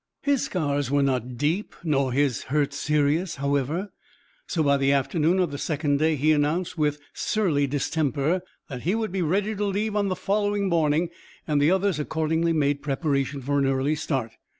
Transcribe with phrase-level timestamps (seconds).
[0.23, 3.93] His scars were not deep nor his hurts serious, however,
[4.47, 8.95] so by the afternoon of the second day he announced, with surly distemper, that he
[8.95, 11.09] would be ready to leave on the following morning,
[11.45, 14.31] and the others accordingly made preparation for an early start.